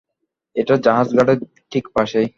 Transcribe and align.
এটা 0.55 0.75
জাহাজ 0.77 1.07
ঘাটের 1.17 1.39
ঠিক 1.71 1.85
পাশেই। 1.95 2.27